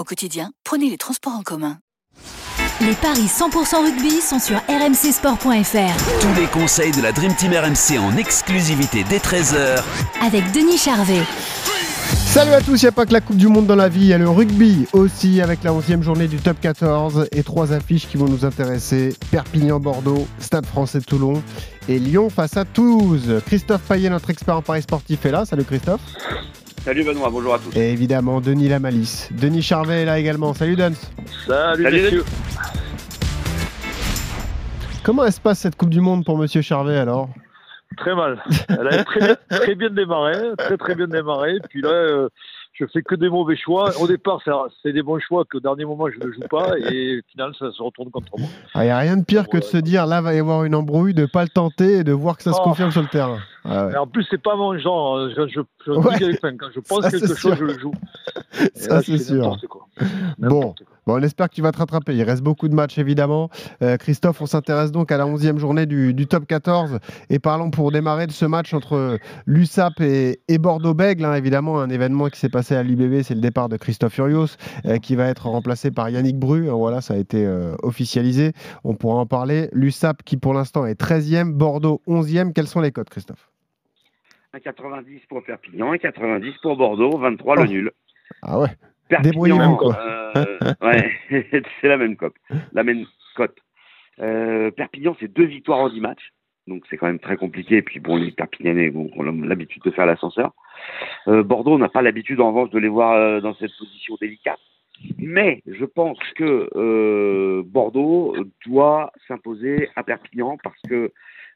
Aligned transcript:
Au 0.00 0.02
quotidien, 0.02 0.50
prenez 0.64 0.88
les 0.88 0.96
transports 0.96 1.34
en 1.34 1.42
commun. 1.42 1.76
Les 2.80 2.94
paris 2.94 3.26
100% 3.26 3.84
rugby 3.84 4.22
sont 4.22 4.38
sur 4.38 4.56
rmcsport.fr. 4.56 6.20
Tous 6.22 6.40
les 6.40 6.46
conseils 6.46 6.92
de 6.92 7.02
la 7.02 7.12
Dream 7.12 7.34
Team 7.34 7.52
RMC 7.52 7.98
en 7.98 8.16
exclusivité 8.16 9.04
dès 9.10 9.18
13h 9.18 9.84
avec 10.22 10.52
Denis 10.52 10.78
Charvet. 10.78 11.20
Salut 12.14 12.52
à 12.52 12.62
tous, 12.62 12.80
il 12.80 12.86
n'y 12.86 12.88
a 12.88 12.92
pas 12.92 13.04
que 13.04 13.12
la 13.12 13.20
Coupe 13.20 13.36
du 13.36 13.48
Monde 13.48 13.66
dans 13.66 13.76
la 13.76 13.90
vie, 13.90 14.00
il 14.00 14.06
y 14.06 14.14
a 14.14 14.18
le 14.18 14.30
rugby 14.30 14.86
aussi 14.94 15.42
avec 15.42 15.62
la 15.64 15.72
11e 15.72 16.00
journée 16.00 16.28
du 16.28 16.38
top 16.38 16.58
14 16.62 17.28
et 17.32 17.42
trois 17.42 17.74
affiches 17.74 18.08
qui 18.08 18.16
vont 18.16 18.26
nous 18.26 18.46
intéresser. 18.46 19.14
Perpignan-Bordeaux, 19.30 20.26
Stade 20.38 20.64
français 20.64 21.02
Toulon 21.02 21.42
et 21.90 21.98
Lyon 21.98 22.30
face 22.30 22.56
à 22.56 22.64
Toulouse. 22.64 23.42
Christophe 23.44 23.82
Payet, 23.82 24.08
notre 24.08 24.30
expert 24.30 24.56
en 24.56 24.62
paris 24.62 24.80
sportif 24.80 25.26
est 25.26 25.30
là. 25.30 25.44
Salut 25.44 25.64
Christophe. 25.64 26.00
Salut 26.84 27.04
Benoît, 27.04 27.28
bonjour 27.30 27.54
à 27.54 27.58
tous. 27.58 27.76
Et 27.76 27.92
évidemment 27.92 28.40
Denis 28.40 28.68
Lamalice. 28.68 29.28
Denis 29.32 29.60
Charvet 29.60 30.02
est 30.02 30.04
là 30.06 30.18
également. 30.18 30.54
Salut 30.54 30.76
Duns. 30.76 30.94
Salut, 31.46 31.84
messieurs. 31.84 32.24
Comment 35.02 35.30
se 35.30 35.40
passe 35.40 35.58
cette 35.58 35.76
Coupe 35.76 35.90
du 35.90 36.00
Monde 36.00 36.24
pour 36.24 36.38
Monsieur 36.38 36.62
Charvet 36.62 36.96
alors? 36.96 37.28
Très 37.98 38.14
mal. 38.14 38.42
Elle 38.68 38.88
a 38.88 39.04
très 39.04 39.20
bien, 39.20 39.36
très 39.50 39.74
bien 39.74 39.90
démarré, 39.90 40.32
très 40.56 40.78
très 40.78 40.94
bien 40.94 41.06
démarré. 41.06 41.58
Puis 41.68 41.82
là, 41.82 41.90
euh, 41.90 42.28
je 42.80 42.86
fais 42.86 43.02
que 43.02 43.14
des 43.14 43.28
mauvais 43.28 43.56
choix. 43.56 43.90
Au 44.00 44.06
départ, 44.06 44.42
c'est 44.82 44.92
des 44.92 45.02
bons 45.02 45.20
choix 45.20 45.44
qu'au 45.44 45.60
dernier 45.60 45.84
moment, 45.84 46.06
je 46.08 46.26
ne 46.26 46.32
joue 46.32 46.40
pas. 46.48 46.78
Et 46.78 47.18
au 47.18 47.30
final, 47.30 47.52
ça 47.58 47.70
se 47.70 47.82
retourne 47.82 48.10
contre 48.10 48.38
moi. 48.38 48.48
Il 48.74 48.80
ah, 48.80 48.84
n'y 48.84 48.90
a 48.90 48.98
rien 48.98 49.16
de 49.16 49.24
pire 49.24 49.48
que 49.48 49.58
de 49.58 49.64
se 49.64 49.76
dire 49.76 50.06
là, 50.06 50.20
va 50.20 50.34
y 50.34 50.38
avoir 50.38 50.64
une 50.64 50.74
embrouille, 50.74 51.14
de 51.14 51.22
ne 51.22 51.26
pas 51.26 51.42
le 51.42 51.50
tenter 51.50 51.98
et 51.98 52.04
de 52.04 52.12
voir 52.12 52.36
que 52.36 52.42
ça 52.42 52.52
se 52.52 52.58
oh. 52.60 52.64
confirme 52.64 52.90
sur 52.90 53.02
le 53.02 53.08
terrain. 53.08 53.38
Ah 53.64 53.88
en 54.00 54.06
plus, 54.06 54.26
c'est 54.30 54.40
pas 54.40 54.56
mon 54.56 54.78
genre. 54.78 55.18
Hein. 55.18 55.30
Je, 55.36 55.46
je, 55.48 55.60
quand 55.84 56.66
je 56.74 56.80
pense 56.80 57.08
quelque 57.10 57.34
chose, 57.34 57.56
je 57.58 57.64
le 57.64 57.78
joue. 57.78 57.92
ça, 58.74 59.02
c'est 59.02 59.18
sûr. 59.18 59.56
Bon. 60.38 60.74
Bon, 61.06 61.18
on 61.18 61.22
espère 61.22 61.48
que 61.48 61.54
tu 61.54 61.62
vas 61.62 61.72
te 61.72 61.78
rattraper. 61.78 62.14
Il 62.14 62.22
reste 62.22 62.42
beaucoup 62.42 62.68
de 62.68 62.74
matchs, 62.74 62.98
évidemment. 62.98 63.50
Euh, 63.82 63.96
Christophe, 63.96 64.40
on 64.40 64.46
s'intéresse 64.46 64.92
donc 64.92 65.12
à 65.12 65.18
la 65.18 65.24
11e 65.24 65.58
journée 65.58 65.86
du, 65.86 66.26
top 66.26 66.46
14. 66.46 66.98
Et 67.28 67.38
parlons 67.38 67.70
pour 67.70 67.92
démarrer 67.92 68.26
de 68.26 68.32
ce 68.32 68.44
match 68.44 68.74
entre 68.74 69.18
l'USAP 69.46 70.00
et, 70.00 70.58
Bordeaux-Bègle. 70.58 71.24
Hein. 71.24 71.34
évidemment, 71.34 71.80
un 71.80 71.90
événement 71.90 72.28
qui 72.28 72.38
s'est 72.38 72.48
passé 72.48 72.74
à 72.76 72.82
l'IBB, 72.82 73.22
c'est 73.22 73.34
le 73.34 73.40
départ 73.40 73.68
de 73.68 73.76
Christophe 73.76 74.14
Furios, 74.14 74.56
euh, 74.86 74.98
qui 74.98 75.16
va 75.16 75.26
être 75.28 75.46
remplacé 75.48 75.90
par 75.90 76.10
Yannick 76.10 76.38
Bru. 76.38 76.68
Voilà, 76.68 77.00
ça 77.00 77.14
a 77.14 77.16
été 77.16 77.44
euh, 77.44 77.74
officialisé. 77.82 78.52
On 78.84 78.94
pourra 78.94 79.20
en 79.20 79.26
parler. 79.26 79.68
L'USAP 79.72 80.22
qui, 80.22 80.36
pour 80.36 80.54
l'instant, 80.54 80.86
est 80.86 81.00
13e. 81.00 81.52
Bordeaux, 81.52 82.02
11e. 82.06 82.52
Quels 82.52 82.66
sont 82.66 82.80
les 82.80 82.92
codes, 82.92 83.08
Christophe? 83.08 83.50
1,90 84.54 85.26
pour 85.28 85.42
Perpignan, 85.44 85.94
1,90 85.94 86.54
pour 86.60 86.76
Bordeaux, 86.76 87.18
23 87.18 87.56
le 87.56 87.66
nul. 87.66 87.90
Ah 88.42 88.58
ouais. 88.58 88.68
Perpignan, 89.10 89.78
euh, 90.36 90.56
ouais, 90.82 91.10
c'est 91.80 91.88
la 91.88 91.96
même 91.96 92.16
cote. 92.16 92.36
La 92.72 92.84
même 92.84 93.04
cote. 93.34 93.56
Euh, 94.20 94.70
Perpignan, 94.70 95.16
c'est 95.18 95.32
deux 95.32 95.44
victoires 95.44 95.80
en 95.80 95.88
10 95.90 96.00
matchs. 96.00 96.32
Donc 96.66 96.84
c'est 96.88 96.96
quand 96.96 97.06
même 97.06 97.18
très 97.18 97.36
compliqué. 97.36 97.78
Et 97.78 97.82
puis 97.82 97.98
bon, 97.98 98.16
les 98.16 98.30
Perpignanais 98.30 98.90
bon, 98.90 99.10
ont 99.16 99.22
l'habitude 99.22 99.82
de 99.82 99.90
faire 99.90 100.06
l'ascenseur. 100.06 100.52
Euh, 101.26 101.42
Bordeaux, 101.42 101.78
n'a 101.78 101.88
pas 101.88 102.02
l'habitude 102.02 102.40
en 102.40 102.48
revanche 102.48 102.70
de 102.70 102.78
les 102.78 102.88
voir 102.88 103.42
dans 103.42 103.54
cette 103.54 103.72
position 103.76 104.16
délicate. 104.20 104.60
Mais 105.18 105.62
je 105.66 105.84
pense 105.84 106.18
que 106.36 107.62
Bordeaux 107.62 108.36
doit 108.66 109.12
s'imposer 109.26 109.88
à 109.96 110.04
Perpignan 110.04 110.58
parce 110.62 110.80
que 110.88 111.10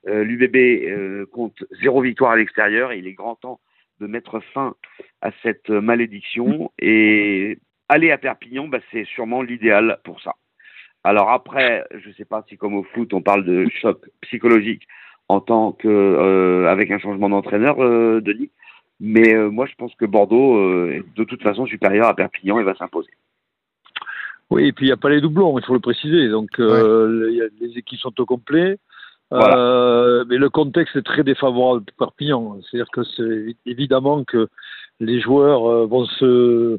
L'UBB 0.06 1.26
compte 1.30 1.64
zéro 1.80 2.02
victoire 2.02 2.32
à 2.32 2.36
l'extérieur 2.36 2.92
et 2.92 2.98
il 2.98 3.06
est 3.06 3.14
grand 3.14 3.36
temps 3.36 3.60
de 4.00 4.06
mettre 4.06 4.40
fin 4.52 4.74
à 5.20 5.30
cette 5.42 5.70
malédiction. 5.70 6.70
Et 6.78 7.58
aller 7.88 8.10
à 8.10 8.18
Perpignan, 8.18 8.68
bah, 8.68 8.78
c'est 8.90 9.04
sûrement 9.04 9.42
l'idéal 9.42 9.98
pour 10.04 10.20
ça. 10.20 10.34
Alors 11.04 11.30
après, 11.30 11.84
je 11.94 12.08
ne 12.08 12.14
sais 12.14 12.24
pas 12.24 12.44
si 12.48 12.56
comme 12.56 12.74
au 12.74 12.82
foot, 12.82 13.12
on 13.12 13.20
parle 13.20 13.44
de 13.44 13.68
choc 13.80 14.08
psychologique 14.22 14.86
en 15.28 15.40
tant 15.40 15.72
que 15.72 15.88
euh, 15.88 16.70
avec 16.70 16.90
un 16.90 16.98
changement 16.98 17.28
d'entraîneur, 17.28 17.76
Denis. 18.22 18.50
Mais 19.00 19.34
moi, 19.34 19.66
je 19.66 19.74
pense 19.74 19.94
que 19.96 20.06
Bordeaux 20.06 20.88
est 20.88 21.04
de 21.16 21.24
toute 21.24 21.42
façon 21.42 21.66
supérieur 21.66 22.06
à 22.06 22.14
Perpignan 22.14 22.58
et 22.58 22.64
va 22.64 22.74
s'imposer. 22.74 23.10
Oui, 24.50 24.68
et 24.68 24.72
puis 24.72 24.86
il 24.86 24.88
n'y 24.88 24.92
a 24.92 24.96
pas 24.96 25.10
les 25.10 25.20
doublons, 25.20 25.58
il 25.58 25.64
faut 25.64 25.74
le 25.74 25.80
préciser. 25.80 26.28
Donc 26.28 26.58
les 26.58 27.78
équipes 27.78 27.98
sont 27.98 28.18
au 28.20 28.24
complet. 28.24 28.78
Euh, 29.34 30.24
mais 30.28 30.36
le 30.36 30.48
contexte 30.48 30.96
est 30.96 31.02
très 31.02 31.24
défavorable 31.24 31.84
pour 31.96 32.08
Perpignan. 32.08 32.58
C'est-à-dire 32.62 32.90
que 32.92 33.02
c'est 33.16 33.56
évidemment 33.66 34.24
que 34.24 34.48
les 35.00 35.20
joueurs 35.20 35.68
euh, 35.68 35.86
vont 35.86 36.06
se 36.06 36.78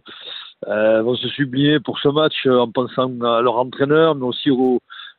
euh, 0.67 1.01
vont 1.01 1.15
se 1.15 1.27
sublimer 1.27 1.79
pour 1.79 1.99
ce 1.99 2.07
match 2.07 2.47
en 2.47 2.71
pensant 2.71 3.11
à 3.21 3.41
leur 3.41 3.57
entraîneur, 3.57 4.15
mais 4.15 4.25
aussi 4.25 4.49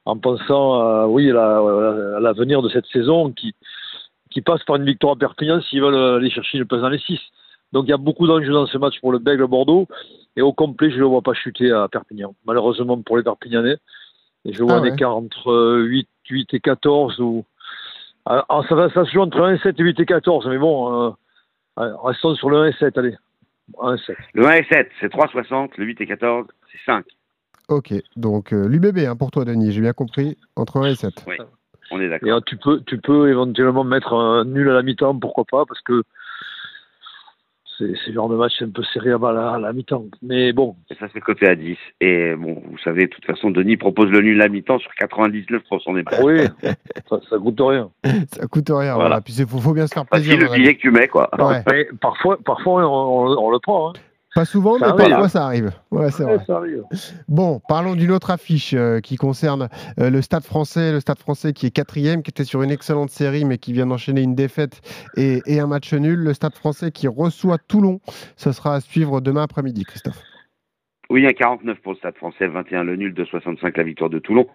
en 0.06 0.16
pensant 0.16 0.80
à, 0.80 1.06
oui, 1.06 1.30
à 1.30 2.19
l'avenir 2.20 2.62
de 2.62 2.69
cette 2.70 2.86
saison 2.86 3.32
qui, 3.32 3.54
qui 4.30 4.41
passe 4.41 4.64
par 4.64 4.76
une 4.76 4.84
victoire 4.84 5.12
à 5.12 5.16
Perpignan 5.16 5.60
s'ils 5.60 5.82
veulent 5.82 6.16
aller 6.16 6.30
chercher 6.30 6.58
une 6.58 6.64
place 6.64 6.80
dans 6.80 6.88
les 6.88 6.98
six. 6.98 7.20
Donc 7.72 7.84
il 7.86 7.91
y 7.91 7.94
a 7.94 7.98
beaucoup 7.98 8.26
d'enjeux 8.26 8.52
dans 8.52 8.66
ce 8.66 8.78
match 8.78 8.98
pour 9.00 9.12
le 9.12 9.19
Bègle 9.19 9.46
Bordeaux. 9.46 9.86
Et 10.36 10.42
au 10.42 10.52
complet, 10.52 10.91
je 10.91 10.96
ne 10.96 11.00
le 11.00 11.06
vois 11.06 11.22
pas 11.22 11.34
chuter 11.34 11.70
à 11.70 11.88
Perpignan. 11.88 12.34
Malheureusement 12.46 13.00
pour 13.02 13.16
les 13.16 13.22
Perpignanais. 13.22 13.76
Et 14.44 14.52
je 14.52 14.62
vois 14.62 14.76
ah 14.76 14.80
un 14.80 14.84
écart 14.84 15.16
entre 15.16 15.80
8 15.80 16.08
8 16.28 16.54
et 16.54 16.60
14 16.60 17.20
ou 17.20 17.44
alors, 18.26 18.44
ah, 18.48 18.59
ah, 18.59 18.69
ça, 18.69 18.75
va, 18.75 18.91
ça 18.91 19.04
se 19.04 19.12
joue 19.12 19.20
entre 19.20 19.41
1 19.41 19.54
et 19.54 19.59
7 19.59 19.78
et 19.78 19.82
8 19.84 20.00
et 20.00 20.06
14, 20.06 20.48
mais 20.48 20.59
bon, 20.59 21.14
euh, 21.78 21.92
restons 22.03 22.34
sur 22.34 22.50
le 22.50 22.59
1 22.59 22.66
et 22.66 22.72
7, 22.72 22.98
allez. 22.98 23.14
1 23.81 23.94
et 23.94 23.98
7. 23.98 24.16
Le 24.34 24.47
1 24.47 24.53
et 24.53 24.64
7, 24.64 24.91
c'est 25.00 25.12
3,60, 25.12 25.70
le 25.76 25.84
8 25.84 26.00
et 26.00 26.06
14, 26.09 26.47
c'est 26.72 26.78
5. 26.84 27.04
Ok, 27.69 27.94
donc 28.16 28.53
euh, 28.53 28.66
l'UBB 28.66 28.98
hein, 29.06 29.14
pour 29.14 29.31
toi, 29.31 29.44
Denis, 29.44 29.70
j'ai 29.70 29.81
bien 29.81 29.92
compris, 29.92 30.37
entre 30.56 30.78
1 30.78 30.87
et 30.87 30.94
7. 30.97 31.25
Oui, 31.28 31.37
on 31.92 32.00
est 32.00 32.09
d'accord. 32.09 32.28
Et 32.28 32.32
euh, 32.32 32.41
tu 32.44 32.56
peux, 32.56 32.81
tu 32.84 32.98
peux 32.98 33.28
éventuellement 33.28 33.84
mettre 33.84 34.12
un 34.12 34.44
nul 34.44 34.70
à 34.70 34.75
la 34.75 34.82
mi-temps, 34.82 35.16
pourquoi 35.16 35.44
pas, 35.44 35.64
parce 35.64 35.81
que 35.82 36.03
c'est 37.78 37.84
le 38.06 38.12
genre 38.12 38.28
de 38.28 38.37
match 38.37 38.54
un 38.62 38.70
peu 38.70 38.82
serré 38.92 39.12
à 39.12 39.59
la, 39.59 39.72
mi-temps. 39.72 40.04
Mais 40.22 40.53
bon. 40.53 40.76
Et 40.91 40.94
ça, 40.94 41.06
c'est 41.12 41.20
côté 41.20 41.47
à 41.47 41.54
10. 41.54 41.76
Et 42.00 42.34
bon, 42.34 42.62
vous 42.70 42.78
savez, 42.78 43.06
de 43.06 43.10
toute 43.10 43.25
façon, 43.25 43.50
Denis 43.50 43.76
propose 43.76 44.10
le 44.10 44.20
nul 44.20 44.41
à 44.42 44.48
mi-temps 44.48 44.78
sur 44.78 44.94
99 44.94 45.62
pour 45.69 45.81
son 45.82 45.97
épargne. 45.97 46.25
Oui, 46.25 46.41
ça, 47.09 47.20
ça 47.28 47.38
coûte 47.38 47.60
rien. 47.60 47.91
ça 48.32 48.47
coûte 48.47 48.70
rien, 48.70 48.94
voilà. 48.94 49.20
Puis 49.20 49.34
il 49.34 49.47
faut, 49.47 49.72
bien 49.72 49.87
se 49.87 49.94
faire 49.94 50.06
plaisir. 50.06 50.38
C'est 50.38 50.47
le 50.47 50.54
billet 50.54 50.75
que 50.75 50.81
tu 50.81 50.91
mets, 50.91 51.09
quoi. 51.09 51.31
parfois, 52.00 52.38
parfois 52.44 52.88
on, 52.88 53.50
le 53.50 53.59
prend. 53.59 53.91
Hein. 53.91 53.93
Pas 54.36 54.44
souvent, 54.44 54.74
mais 54.78 54.86
parfois 54.94 55.30
ça 55.30 55.47
arrive. 55.47 55.72
Ouais, 55.91 56.10
c'est 56.10 56.22
vrai. 56.22 56.36
Bon, 57.26 57.58
parlons 57.70 57.94
d'une 57.94 58.10
autre 58.10 58.30
affiche 58.30 58.74
euh, 58.74 59.00
qui 59.00 59.16
concerne 59.16 59.70
euh, 59.98 60.10
le 60.10 60.20
Stade 60.20 60.44
français. 60.44 60.92
Le 60.92 61.00
Stade 61.00 61.19
français 61.19 61.54
qui 61.54 61.64
est 61.64 61.70
quatrième, 61.70 62.22
qui 62.22 62.28
était 62.32 62.44
sur 62.44 62.60
une 62.62 62.70
excellente 62.70 63.08
série, 63.08 63.46
mais 63.46 63.56
qui 63.56 63.72
vient 63.72 63.86
d'enchaîner 63.86 64.20
une 64.20 64.34
défaite 64.34 64.82
et, 65.16 65.41
un 65.58 65.66
match 65.66 65.94
nul. 65.94 66.19
Le 66.19 66.34
Stade 66.34 66.54
français 66.54 66.91
qui 66.91 67.08
reçoit 67.08 67.56
Toulon. 67.56 68.00
Ce 68.36 68.52
sera 68.52 68.75
à 68.75 68.80
suivre 68.80 69.22
demain 69.22 69.44
après-midi, 69.44 69.84
Christophe. 69.84 70.22
Oui, 71.08 71.26
un 71.26 71.32
49 71.32 71.78
pour 71.78 71.92
le 71.92 71.98
Stade 71.98 72.16
français, 72.16 72.46
21 72.46 72.84
le 72.84 72.96
nul, 72.96 73.14
de 73.14 73.25
65 73.25 73.75
la 73.75 73.84
victoire 73.84 74.10
de 74.10 74.19
Toulon. 74.19 74.46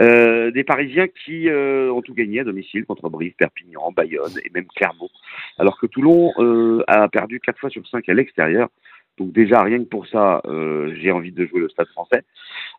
Euh, 0.00 0.52
des 0.52 0.62
Parisiens 0.62 1.08
qui 1.08 1.48
ont 1.50 2.00
tout 2.00 2.14
gagné 2.14 2.40
à 2.40 2.44
domicile 2.44 2.84
contre 2.84 3.08
Brive, 3.08 3.34
Perpignan, 3.36 3.90
Bayonne 3.90 4.38
et 4.44 4.50
même 4.54 4.66
Clermont. 4.76 5.08
Alors 5.58 5.80
que 5.80 5.86
Toulon 5.86 6.30
a 6.86 7.08
perdu 7.08 7.40
4 7.40 7.58
fois 7.58 7.70
sur 7.70 7.84
5 7.88 8.08
à 8.08 8.14
l'extérieur. 8.14 8.68
Donc 9.18 9.32
déjà, 9.32 9.62
rien 9.62 9.78
que 9.78 9.88
pour 9.88 10.06
ça, 10.06 10.42
euh, 10.46 10.94
j'ai 11.00 11.10
envie 11.10 11.32
de 11.32 11.46
jouer 11.46 11.60
le 11.60 11.68
Stade 11.68 11.88
français. 11.88 12.22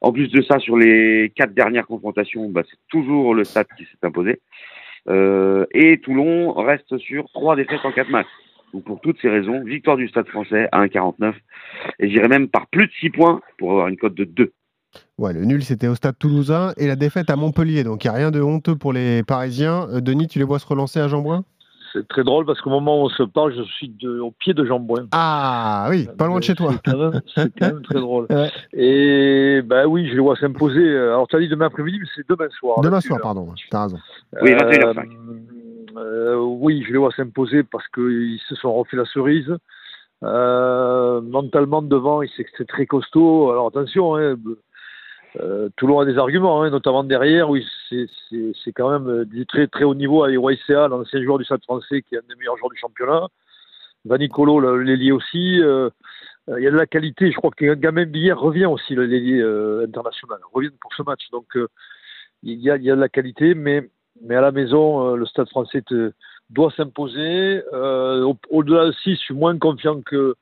En 0.01 0.11
plus 0.11 0.27
de 0.29 0.41
ça, 0.41 0.59
sur 0.59 0.77
les 0.77 1.31
quatre 1.35 1.53
dernières 1.53 1.87
confrontations, 1.87 2.49
bah, 2.49 2.61
c'est 2.69 2.79
toujours 2.89 3.33
le 3.33 3.43
Stade 3.43 3.67
qui 3.77 3.85
s'est 3.85 4.05
imposé. 4.05 4.39
Euh, 5.09 5.65
et 5.73 5.99
Toulon 5.99 6.53
reste 6.53 6.97
sur 6.97 7.29
trois 7.33 7.55
défaites 7.55 7.83
en 7.83 7.91
quatre 7.91 8.09
matchs. 8.09 8.27
Donc 8.73 8.83
pour 8.83 8.99
toutes 8.99 9.19
ces 9.21 9.29
raisons, 9.29 9.63
victoire 9.63 9.97
du 9.97 10.07
Stade 10.09 10.27
français 10.27 10.67
à 10.71 10.85
1,49. 10.85 11.33
Et 11.99 12.09
j'irai 12.09 12.27
même 12.27 12.49
par 12.49 12.67
plus 12.67 12.87
de 12.87 12.91
6 12.99 13.09
points 13.11 13.41
pour 13.57 13.71
avoir 13.71 13.87
une 13.87 13.97
cote 13.97 14.15
de 14.15 14.25
2. 14.25 14.51
Ouais, 15.17 15.33
le 15.33 15.45
nul, 15.45 15.63
c'était 15.63 15.87
au 15.87 15.95
Stade 15.95 16.17
toulousain 16.17 16.73
et 16.77 16.87
la 16.87 16.95
défaite 16.95 17.29
à 17.29 17.35
Montpellier. 17.35 17.83
Donc 17.83 18.03
il 18.03 18.07
n'y 18.07 18.13
a 18.13 18.17
rien 18.17 18.31
de 18.31 18.41
honteux 18.41 18.75
pour 18.75 18.93
les 18.93 19.23
Parisiens. 19.23 19.87
Euh, 19.89 20.01
Denis, 20.01 20.27
tu 20.27 20.39
les 20.39 20.45
vois 20.45 20.59
se 20.59 20.67
relancer 20.67 20.99
à 20.99 21.07
Jean 21.07 21.21
c'est 21.97 22.07
très 22.07 22.23
drôle 22.23 22.45
parce 22.45 22.61
qu'au 22.61 22.69
moment 22.69 23.01
où 23.01 23.05
on 23.05 23.09
se 23.09 23.23
parle, 23.23 23.53
je 23.55 23.63
suis 23.63 23.93
au 24.19 24.31
pied 24.31 24.53
de 24.53 24.65
Jean 24.65 24.79
Bouin. 24.79 25.07
Ah 25.11 25.87
oui, 25.89 26.07
pas 26.17 26.27
loin 26.27 26.39
de 26.39 26.43
chez 26.43 26.55
toi. 26.55 26.71
C'est 26.85 27.51
quand, 27.59 27.67
même 27.67 27.81
très 27.81 27.99
drôle. 27.99 28.27
Et 28.73 29.61
ben 29.63 29.85
oui, 29.85 30.07
je 30.09 30.15
le 30.15 30.21
vois 30.21 30.35
s'imposer. 30.35 30.97
Alors 30.97 31.27
tu 31.27 31.35
as 31.35 31.39
dit 31.39 31.47
demain 31.47 31.67
après-midi, 31.67 31.99
mais 31.99 32.07
c'est 32.15 32.27
demain 32.29 32.49
soir. 32.59 32.81
Demain 32.81 33.01
soir, 33.01 33.19
pardon, 33.21 33.53
tu 33.55 33.67
as 33.71 33.83
raison. 33.83 33.97
Oui, 34.41 34.51
21h05. 34.53 35.09
Euh, 35.97 36.35
oui, 36.35 36.83
je 36.85 36.91
les 36.91 36.99
vois 36.99 37.11
s'imposer 37.11 37.63
parce 37.63 37.87
qu'ils 37.87 38.39
se 38.47 38.55
sont 38.55 38.73
refait 38.73 38.97
la 38.97 39.05
cerise. 39.05 39.55
Euh, 40.23 41.21
mentalement 41.21 41.81
devant, 41.81 42.21
c'est 42.35 42.67
très 42.67 42.85
costaud. 42.85 43.51
Alors 43.51 43.67
attention, 43.67 44.15
hein, 44.15 44.35
euh, 45.39 45.69
Toulon 45.75 45.99
a 45.99 46.05
des 46.05 46.17
arguments, 46.17 46.63
hein, 46.63 46.69
notamment 46.69 47.03
derrière, 47.03 47.49
oui, 47.49 47.65
c'est 47.89 48.73
quand 48.73 48.99
même 48.99 49.25
du 49.25 49.45
très 49.45 49.67
très 49.67 49.83
haut 49.83 49.95
niveau 49.95 50.23
avec 50.23 50.39
YCA, 50.39 50.87
l'ancien 50.87 51.21
joueur 51.23 51.37
du 51.37 51.45
Stade 51.45 51.63
français 51.63 52.01
qui 52.01 52.15
est 52.15 52.19
un 52.19 52.27
des 52.27 52.35
meilleurs 52.35 52.57
joueurs 52.57 52.71
du 52.71 52.77
championnat. 52.77 53.27
Vanicolo, 54.05 54.81
l'ailier 54.81 55.11
aussi. 55.11 55.61
Euh, 55.61 55.89
il 56.47 56.63
y 56.63 56.67
a 56.67 56.71
de 56.71 56.77
la 56.77 56.85
qualité. 56.85 57.29
Je 57.31 57.35
crois 57.35 57.51
que 57.51 57.73
Gamin 57.73 58.05
Billet 58.05 58.31
revient 58.31 58.67
aussi, 58.67 58.95
l'ailier 58.95 59.41
euh, 59.41 59.85
international, 59.85 60.39
revient 60.53 60.71
pour 60.79 60.93
ce 60.93 61.03
match. 61.03 61.29
Donc 61.31 61.57
il 62.43 62.59
y, 62.59 62.69
a, 62.69 62.77
de 62.77 62.93
la 62.93 63.09
qualité, 63.09 63.53
mais, 63.53 63.89
à 64.29 64.41
la 64.41 64.51
maison, 64.51 65.15
le 65.15 65.25
Stade 65.25 65.49
français 65.49 65.83
doit 66.49 66.71
s'imposer. 66.71 67.61
Au-delà 68.49 68.85
de 68.85 68.91
6, 69.03 69.11
je 69.11 69.19
suis 69.19 69.33
moins 69.33 69.57
confiant 69.57 70.01
que, 70.01 70.35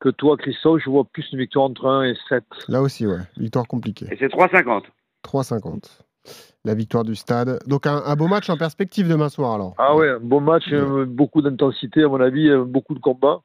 que 0.00 0.08
toi, 0.08 0.36
Christophe, 0.36 0.80
je 0.84 0.90
vois 0.90 1.04
plus 1.04 1.26
une 1.32 1.38
victoire 1.38 1.66
entre 1.66 1.86
1 1.86 2.04
et 2.04 2.16
7. 2.28 2.44
Là 2.68 2.82
aussi, 2.82 3.06
ouais, 3.06 3.18
victoire 3.36 3.66
compliquée. 3.66 4.06
Et 4.10 4.16
c'est 4.18 4.28
3,50. 4.28 4.84
3,50. 5.24 6.02
La 6.64 6.74
victoire 6.74 7.04
du 7.04 7.14
stade. 7.14 7.58
Donc 7.66 7.86
un, 7.86 8.16
beau 8.16 8.28
match 8.28 8.50
en 8.50 8.56
perspective 8.56 9.08
demain 9.08 9.28
soir 9.28 9.54
alors. 9.54 9.74
Ah 9.78 9.96
ouais, 9.96 10.10
un 10.10 10.18
beau 10.20 10.40
match, 10.40 10.64
euh, 10.72 11.06
beaucoup 11.06 11.40
d'intensité 11.40 12.02
à 12.02 12.08
mon 12.08 12.20
avis, 12.20 12.48
euh, 12.48 12.64
beaucoup 12.64 12.94
de 12.94 13.00
combats. 13.00 13.40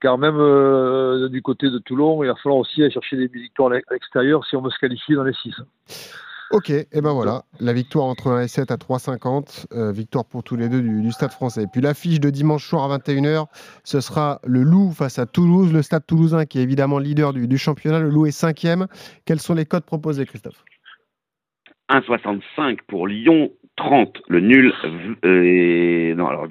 Car 0.00 0.18
même 0.18 0.38
euh, 0.38 1.28
du 1.28 1.42
côté 1.42 1.70
de 1.70 1.78
Toulon, 1.78 2.24
il 2.24 2.26
va 2.26 2.34
falloir 2.34 2.58
aussi 2.58 2.82
aller 2.82 2.90
chercher 2.90 3.16
des 3.16 3.28
victoires 3.28 3.70
à 3.70 3.92
l'extérieur 3.92 4.44
si 4.44 4.56
on 4.56 4.62
veut 4.62 4.70
se 4.70 4.78
qualifier 4.80 5.14
dans 5.14 5.22
les 5.22 5.34
6. 5.34 5.54
Ok, 6.52 6.68
et 6.68 6.86
ben 7.00 7.14
voilà, 7.14 7.44
la 7.60 7.72
victoire 7.72 8.04
entre 8.04 8.30
1 8.30 8.42
et 8.42 8.48
7 8.48 8.70
à 8.70 8.76
3,50, 8.76 9.68
euh, 9.72 9.90
victoire 9.90 10.26
pour 10.26 10.42
tous 10.42 10.54
les 10.54 10.68
deux 10.68 10.82
du, 10.82 11.10
Stade 11.10 11.30
français. 11.30 11.62
Et 11.62 11.66
puis 11.66 11.80
l'affiche 11.80 12.20
de 12.20 12.28
dimanche 12.28 12.68
soir 12.68 12.92
à 12.92 12.98
21h, 12.98 13.46
ce 13.84 14.00
sera 14.02 14.38
le 14.44 14.62
Loup 14.62 14.92
face 14.92 15.18
à 15.18 15.24
Toulouse, 15.24 15.72
le 15.72 15.80
Stade 15.80 16.04
toulousain 16.06 16.44
qui 16.44 16.58
est 16.58 16.62
évidemment 16.62 16.98
leader 16.98 17.32
du, 17.32 17.48
du 17.48 17.56
championnat. 17.56 18.00
Le 18.00 18.10
Loup 18.10 18.26
est 18.26 18.32
cinquième. 18.32 18.86
Quels 19.24 19.40
sont 19.40 19.54
les 19.54 19.64
codes 19.64 19.84
proposés, 19.84 20.26
Christophe? 20.26 20.62
1,65 21.88 22.80
pour 22.86 23.06
Lyon, 23.06 23.50
30. 23.82 24.22
Le 24.28 24.40
nul, 24.40 24.72
euh, 25.24 26.14
non, 26.14 26.28
alors 26.28 26.46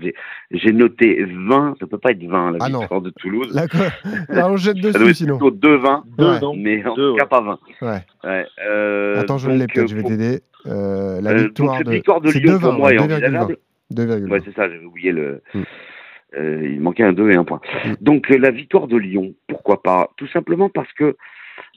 j'ai 0.52 0.74
noté 0.74 1.24
20, 1.24 1.76
ça 1.80 1.88
peut 1.88 1.98
pas 1.98 2.12
être 2.12 2.24
20, 2.24 2.52
la 2.52 2.58
ah 2.60 2.68
victoire 2.68 3.02
de 3.02 3.10
Toulouse. 3.12 3.56
Là, 4.30 4.50
on 4.50 4.58
jette 4.58 4.78
dessus 4.78 4.92
ça 4.92 5.00
doit 5.00 5.14
sinon. 5.14 5.38
plutôt 5.38 5.56
2-20, 5.56 6.58
mais 6.58 6.86
en 6.86 6.94
tout 6.94 7.16
cas 7.16 7.26
pas 7.26 7.42
20. 7.42 7.60
Ouais. 7.82 7.88
ouais 8.24 8.46
euh, 8.68 9.22
Attends, 9.22 9.38
je 9.38 9.50
l'ai 9.50 9.68
peut-être, 9.68 9.88
je 9.88 9.96
vais 9.96 10.04
t'aider. 10.04 10.42
Euh, 10.68 11.22
la 11.22 11.34
victoire, 11.36 11.78
donc, 11.78 11.86
de... 11.86 11.92
victoire 11.92 12.22
de 12.22 12.32
Lyon, 12.32 12.54
2, 12.54 12.60
pour 12.60 12.74
moi, 12.74 12.94
est 12.94 13.00
envisageable. 13.00 13.58
2,20. 13.94 14.30
Ouais, 14.30 14.42
c'est 14.44 14.56
ça, 14.56 14.70
j'avais 14.70 14.86
oublié 14.86 15.12
le. 15.12 15.42
Mm. 15.54 15.62
Euh, 16.38 16.70
il 16.74 16.80
manquait 16.80 17.04
un 17.04 17.14
2 17.14 17.32
et 17.32 17.36
un 17.36 17.44
point. 17.44 17.62
Mm. 17.86 17.94
Donc 18.02 18.30
la 18.30 18.52
victoire 18.52 18.88
de 18.88 18.98
Lyon, 18.98 19.34
pourquoi 19.48 19.82
pas? 19.82 20.10
Tout 20.18 20.28
simplement 20.28 20.70
parce 20.70 20.92
que 20.94 21.16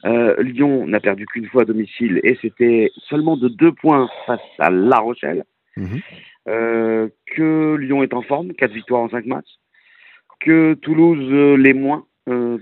euh, 0.05 0.35
Lyon 0.41 0.87
n'a 0.87 0.99
perdu 0.99 1.25
qu'une 1.25 1.47
fois 1.47 1.63
à 1.63 1.65
domicile 1.65 2.19
et 2.23 2.37
c'était 2.41 2.91
seulement 3.09 3.37
de 3.37 3.47
deux 3.47 3.71
points 3.71 4.09
face 4.25 4.39
à 4.59 4.69
La 4.69 4.99
Rochelle. 4.99 5.43
Mhm. 5.77 6.01
Euh, 6.47 7.09
que 7.35 7.75
Lyon 7.75 8.03
est 8.03 8.13
en 8.13 8.21
forme, 8.21 8.53
quatre 8.53 8.73
victoires 8.73 9.01
en 9.01 9.09
cinq 9.09 9.25
matchs. 9.25 9.59
Que 10.39 10.75
Toulouse 10.75 11.27
euh, 11.31 11.55
l'est 11.55 11.73
moins, 11.73 12.05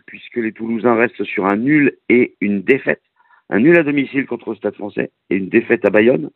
puisque 0.05 0.37
les 0.37 0.51
Toulousains 0.51 0.95
restent 0.95 1.23
sur 1.23 1.45
un 1.45 1.57
nul 1.57 1.97
et 2.09 2.35
une 2.39 2.61
défaite. 2.61 3.01
Un 3.49 3.59
nul 3.59 3.77
à 3.77 3.83
domicile 3.83 4.25
contre 4.25 4.51
le 4.51 4.55
Stade 4.55 4.75
français 4.75 5.11
et 5.29 5.35
une 5.35 5.49
défaite 5.49 5.85
à 5.85 5.89
Bayonne. 5.89 6.29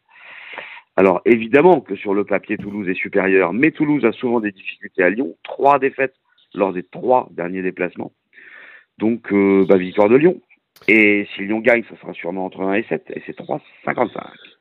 Alors 0.95 1.21
évidemment 1.25 1.79
que 1.79 1.95
sur 1.95 2.13
le 2.13 2.25
papier, 2.25 2.57
Toulouse 2.57 2.89
est 2.89 2.95
supérieur, 2.95 3.53
mais 3.53 3.71
Toulouse 3.71 4.03
a 4.05 4.11
souvent 4.11 4.39
des 4.39 4.51
difficultés 4.51 5.03
à 5.03 5.09
Lyon. 5.09 5.35
Trois 5.43 5.77
défaites 5.79 6.15
lors 6.53 6.73
des 6.73 6.83
trois 6.83 7.29
derniers 7.31 7.61
déplacements. 7.61 8.11
Donc, 8.97 9.31
bah, 9.31 9.77
victoire 9.77 10.09
de 10.09 10.15
Lyon. 10.15 10.41
Et 10.87 11.27
si 11.35 11.41
Lyon 11.41 11.59
gagne, 11.59 11.83
ça 11.89 11.99
sera 11.99 12.13
sûrement 12.13 12.45
entre 12.45 12.61
1 12.61 12.73
et 12.73 12.85
7, 12.87 13.03
et 13.09 13.21
c'est 13.25 13.37
3,55. 13.37 14.07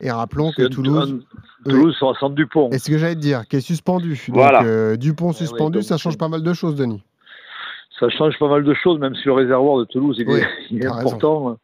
Et 0.01 0.11
rappelons 0.11 0.51
que 0.55 0.67
Toulouse. 0.67 1.25
Toulouse 1.63 1.95
sera 1.97 2.13
sans 2.19 2.29
Dupont. 2.29 2.69
Et 2.71 2.79
ce 2.79 2.89
que 2.89 2.97
j'allais 2.97 3.15
te 3.15 3.19
dire, 3.19 3.47
qui 3.47 3.55
est 3.55 3.61
suspendu. 3.61 4.21
Voilà. 4.29 4.59
Donc, 4.59 4.67
euh, 4.67 4.95
Dupont 4.97 5.31
eh 5.31 5.35
suspendu, 5.35 5.81
ça 5.81 5.97
change 5.97 6.17
pas 6.17 6.27
mal 6.27 6.43
de 6.43 6.53
choses, 6.53 6.75
Denis. 6.75 7.01
Ça 7.99 8.09
change 8.09 8.37
pas 8.37 8.47
mal 8.47 8.63
de 8.63 8.73
choses, 8.75 8.99
même 8.99 9.15
si 9.15 9.25
le 9.25 9.33
réservoir 9.33 9.79
de 9.79 9.85
Toulouse 9.85 10.17
il 10.19 10.81
est, 10.81 10.85
important. 10.85 11.57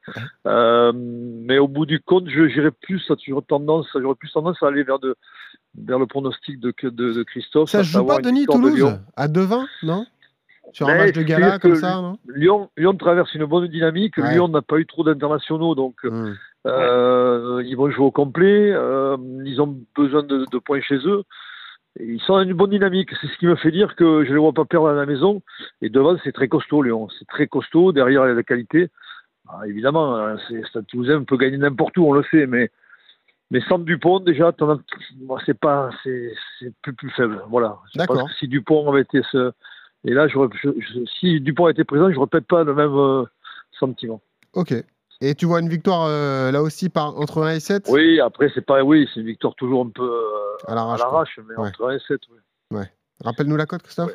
Euh, 0.48 0.92
mais 0.96 1.60
au 1.60 1.68
bout 1.68 1.86
du 1.86 2.00
compte, 2.00 2.28
j'irais 2.28 2.72
plus, 2.72 3.04
j'aurais 3.28 3.42
tendance, 3.44 3.88
plus 4.18 4.32
tendance 4.32 4.58
à 4.64 4.68
aller 4.68 4.84
vers, 4.84 4.98
de, 4.98 5.16
vers 5.78 6.00
le 6.00 6.08
pronostic 6.08 6.60
de, 6.60 6.74
de, 6.82 6.90
de 6.90 7.24
Christophe. 7.24 7.70
Ça 7.70 7.84
se 7.84 7.90
joue 7.90 8.06
pas, 8.06 8.20
Denis, 8.20 8.46
Toulouse 8.46 8.98
À 9.16 9.28
2-20, 9.28 9.66
non? 9.84 10.06
Sur 10.72 10.88
un 10.88 10.96
match 10.96 11.14
de 11.14 11.24
gala 11.24 11.60
comme 11.60 11.76
ça, 11.76 12.02
non 12.02 12.18
Lyon, 12.34 12.70
Lyon 12.78 12.96
traverse 12.96 13.34
une 13.36 13.46
bonne 13.46 13.68
dynamique. 13.68 14.18
Lyon 14.18 14.48
n'a 14.48 14.62
pas 14.62 14.78
eu 14.78 14.86
trop 14.86 15.04
d'internationaux, 15.04 15.76
donc 15.76 15.96
hmm. 16.04 16.34
euh, 16.68 17.62
ils 17.66 17.76
vont 17.76 17.90
jouer 17.92 18.06
au 18.06 18.12
complet. 18.12 18.72
Euh, 18.72 19.18
ils 19.46 19.62
ont 19.62 19.78
besoin 19.96 20.24
de, 20.24 20.58
points 20.60 20.82
chez 20.82 20.98
eux. 21.06 21.24
ils 22.00 22.22
sont 22.22 22.34
dans 22.34 22.44
une 22.44 22.54
bonne 22.54 22.72
dynamique. 22.72 23.10
C'est 23.22 23.28
ce 23.28 23.38
qui 23.38 23.46
me 23.46 23.56
fait 23.56 23.72
dire 23.72 23.96
que 23.96 24.24
je 24.24 24.30
ne 24.30 24.36
les 24.36 24.40
vois 24.40 24.54
pas 24.54 24.66
perdre 24.66 24.88
à 24.88 24.94
la 24.94 25.06
maison. 25.06 25.42
Et 25.82 25.90
devant, 25.90 26.18
c'est 26.24 26.32
très 26.32 26.48
costaud, 26.48 26.82
Lyon. 26.82 27.08
C'est 27.20 27.28
très 27.28 27.48
costaud. 27.48 27.92
Derrière, 27.92 28.26
il 28.26 28.30
y 28.30 28.32
a 28.32 28.36
la 28.36 28.44
qualité. 28.44 28.90
Ah, 29.50 29.68
évidemment, 29.68 30.16
hein, 30.16 30.38
Stade 30.70 30.88
Toulousain 30.88 31.24
peut 31.24 31.38
gagner 31.38 31.58
n'importe 31.58 31.98
où, 31.98 32.08
on 32.08 32.14
le 32.14 32.24
sait, 32.32 32.48
mais 32.48 32.72
mais 33.52 33.62
sans 33.70 33.78
Dupont, 33.78 34.20
déjà, 34.20 34.52
c'est 35.46 35.60
pas, 35.60 35.92
c'est 36.04 36.34
plus 36.82 36.94
plus 36.94 37.12
faible. 37.12 37.44
Voilà. 37.50 37.78
D'accord. 37.94 38.28
Si 38.40 38.48
Dupont 38.48 38.90
avait 38.90 39.02
été 39.02 39.22
ce, 39.32 39.52
et 40.06 40.12
là, 40.12 40.28
je, 40.28 40.38
si 41.20 41.40
Dupont 41.40 41.70
était 41.70 41.84
présent, 41.84 42.10
je 42.10 42.16
ne 42.16 42.20
répète 42.20 42.46
pas 42.46 42.64
le 42.64 42.74
même 42.74 42.94
euh, 42.94 43.24
sentiment. 43.80 44.22
Ok. 44.54 44.74
Et 45.22 45.36
tu 45.36 45.46
vois 45.46 45.62
une 45.62 45.70
victoire 45.70 46.08
euh, 46.08 46.52
là 46.52 46.62
aussi 46.62 46.90
par, 46.90 47.18
entre 47.18 47.44
1 47.44 47.56
et 47.56 47.60
7 47.62 47.88
Oui, 47.90 48.20
après, 48.20 48.52
c'est 48.54 48.66
pas. 48.66 48.84
Oui, 48.84 49.08
c'est 49.14 49.22
une 49.22 49.28
victoire 49.28 49.56
toujours 49.56 49.86
un 49.86 49.90
peu 49.90 50.04
euh, 50.04 50.72
à 50.72 50.76
l'arrache, 50.76 51.40
mais 51.48 51.56
entre 51.56 51.90
1 51.90 51.96
et 51.96 52.00
7. 52.08 52.20
Oui. 52.32 52.78
Ouais. 52.78 52.92
Rappelle-nous 53.24 53.56
la 53.56 53.66
cote, 53.66 53.84
Christophe? 53.84 54.12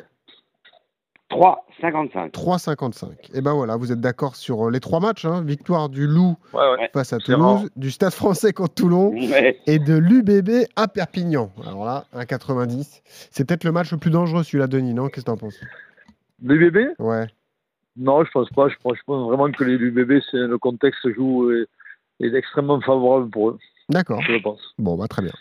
3,55. 1.29 2.31
3,55. 2.31 3.07
Et 3.35 3.41
ben 3.41 3.53
voilà, 3.53 3.75
vous 3.77 3.91
êtes 3.91 4.01
d'accord 4.01 4.35
sur 4.35 4.67
euh, 4.67 4.71
les 4.71 4.79
trois 4.79 4.99
matchs. 4.99 5.25
Hein. 5.25 5.43
Victoire 5.43 5.89
du 5.89 6.07
Loup 6.07 6.35
face 6.93 7.13
à 7.13 7.17
Toulouse, 7.17 7.69
du 7.75 7.91
Stade 7.91 8.13
français 8.13 8.51
contre 8.51 8.73
Toulon 8.73 9.13
et 9.67 9.79
de 9.79 9.97
l'UBB 9.97 10.67
à 10.75 10.87
Perpignan. 10.87 11.51
Alors 11.65 11.85
là, 11.85 12.05
1,90. 12.15 13.01
C'est 13.31 13.47
peut-être 13.47 13.63
le 13.63 13.71
match 13.71 13.91
le 13.91 13.97
plus 13.97 14.11
dangereux 14.11 14.43
celui-là, 14.43 14.67
Denis, 14.67 14.93
non? 14.93 15.07
Qu'est-ce 15.07 15.25
que 15.25 15.25
tu 15.25 15.31
en 15.31 15.37
penses 15.37 15.59
L'UBB 16.41 16.93
Ouais. 16.99 17.27
Non, 17.95 18.23
je 18.23 18.31
pense 18.31 18.49
pas. 18.49 18.69
Je 18.69 18.75
pense, 18.81 18.97
vraiment 19.05 19.51
que 19.51 19.63
l'UBB, 19.63 20.21
le 20.33 20.57
contexte 20.57 21.13
joue 21.13 21.51
est, 21.51 21.67
est 22.21 22.33
extrêmement 22.33 22.81
favorable 22.81 23.29
pour 23.29 23.49
eux. 23.49 23.59
D'accord. 23.89 24.21
Bon, 24.77 24.95
bah, 24.95 25.07
très 25.07 25.23
bien. 25.23 25.31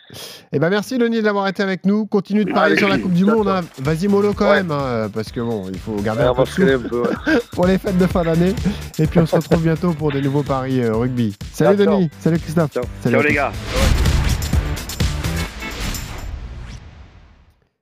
Eh 0.53 0.59
ben, 0.59 0.71
merci, 0.71 0.97
Denis, 0.97 1.21
d'avoir 1.21 1.49
été 1.49 1.63
avec 1.63 1.85
nous. 1.85 2.07
Continue 2.07 2.47
de 2.47 2.53
parler 2.53 2.77
sur 2.77 2.89
la 2.89 2.99
Coupe 2.99 3.13
du 3.13 3.25
Monde. 3.27 3.49
Hein. 3.49 3.61
Vas-y, 3.79 4.09
mollo, 4.09 4.33
quand 4.33 4.51
même, 4.51 4.71
hein, 4.71 5.11
parce 5.13 5.31
que 5.31 5.41
bon, 5.41 5.67
il 5.71 5.79
faut 5.79 5.97
garder 5.97 6.23
un 6.23 6.35
peu 6.35 6.45
de 6.45 6.79
pour 7.53 7.67
les 7.67 7.77
fêtes 7.77 7.99
de 7.99 8.07
fin 8.07 8.25
d'année. 8.25 8.55
Et 8.99 9.07
puis, 9.07 9.21
on 9.21 9.27
se 9.27 9.37
retrouve 9.37 9.63
bientôt 9.63 9.93
pour 9.93 10.13
des 10.13 10.23
nouveaux 10.23 10.43
paris 10.43 10.81
euh, 10.81 10.95
rugby. 10.95 11.37
Salut, 11.53 11.77
Denis. 11.77 12.11
Salut, 12.21 12.39
Christophe. 12.39 12.73
Salut, 13.03 13.17
ciao 13.17 13.23
les 13.23 13.35
gars. 13.35 13.53